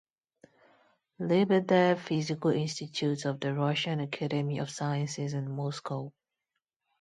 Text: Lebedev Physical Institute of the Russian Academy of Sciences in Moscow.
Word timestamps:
Lebedev 1.19 1.99
Physical 1.99 2.49
Institute 2.49 3.23
of 3.25 3.39
the 3.39 3.53
Russian 3.53 3.99
Academy 3.99 4.57
of 4.57 4.71
Sciences 4.71 5.35
in 5.35 5.51
Moscow. 5.55 6.11